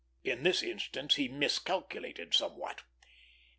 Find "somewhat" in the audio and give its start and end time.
2.33-2.81